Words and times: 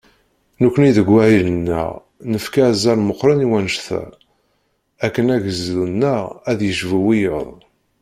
Nekkni 0.63 0.91
deg 0.97 1.07
wahil-nneɣ, 1.13 1.89
nefka 2.31 2.63
azal 2.71 2.99
meqqren 3.01 3.43
i 3.45 3.47
wannect-a, 3.51 4.03
akken 5.05 5.27
agezdu-nneɣ 5.35 6.23
ad 6.49 6.59
yecbu 6.63 6.99
wiyaḍ. 7.05 7.49